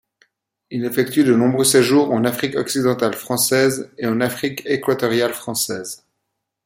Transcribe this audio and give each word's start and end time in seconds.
Il 0.71 0.83
effectue 0.85 1.23
de 1.23 1.35
nombreux 1.35 1.63
séjours 1.63 2.09
en 2.11 2.25
Afrique-Occidentale 2.25 3.13
française 3.13 3.91
et 3.99 4.07
en 4.07 4.19
Afrique-Équatoriale 4.19 5.35
française. 5.35 6.07